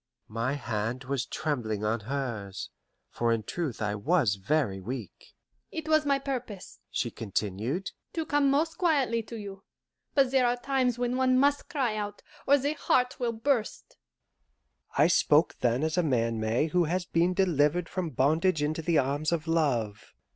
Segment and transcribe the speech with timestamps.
[0.33, 2.71] My hand was trembling on hers,
[3.11, 5.35] for in truth I was very weak.
[5.71, 9.61] "It was my purpose," she continued, "to come most quietly to you;
[10.15, 13.95] but there are times when one must cry out, or the heart will burst."
[14.97, 18.97] I spoke then as a man may who has been delivered from bondage into the
[18.97, 20.15] arms of love.